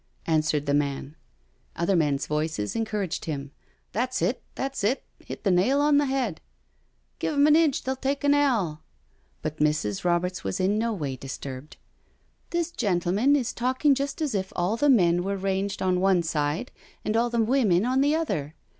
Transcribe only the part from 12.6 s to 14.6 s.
gentleman is talking just as if